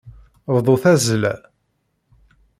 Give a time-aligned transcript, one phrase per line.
[0.53, 1.33] Bdu tazzla.